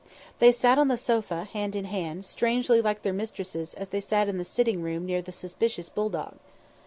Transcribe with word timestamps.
They 0.39 0.51
sat 0.51 0.79
on 0.79 0.87
the 0.87 0.97
sofa, 0.97 1.43
hand 1.43 1.75
in 1.75 1.85
hand, 1.85 2.25
strangely 2.25 2.81
like 2.81 3.03
their 3.03 3.13
mistresses 3.13 3.75
as 3.75 3.89
they 3.89 4.01
sat 4.01 4.27
in 4.27 4.39
the 4.39 4.43
sitting 4.45 4.81
room 4.81 5.05
near 5.05 5.21
the 5.21 5.31
suspicious 5.31 5.89
bulldog. 5.89 6.39